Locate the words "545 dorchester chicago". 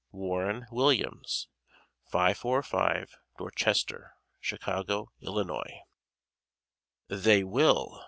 2.07-5.11